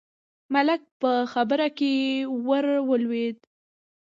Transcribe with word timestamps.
ملک 0.53 0.81
په 1.01 1.11
خبره 1.33 1.67
کې 1.77 1.93
ور 2.47 2.65
ولوېد: 2.89 3.37